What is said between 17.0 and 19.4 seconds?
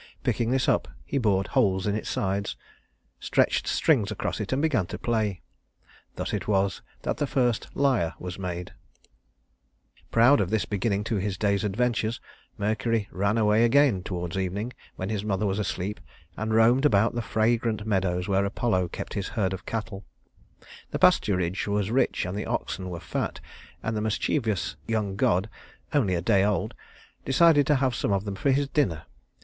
the fragrant meadows where Apollo kept his